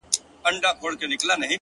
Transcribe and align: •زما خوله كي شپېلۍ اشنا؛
•زما 0.43 0.69
خوله 0.79 0.95
كي 0.99 1.05
شپېلۍ 1.07 1.17
اشنا؛ 1.19 1.49